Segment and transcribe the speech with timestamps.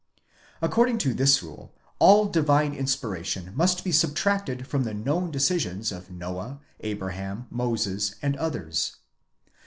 [0.63, 6.09] According to this rule all divine inspiration must be subtracted from the known decisions of
[6.09, 8.95] Noah, Abraham, Moses, and others.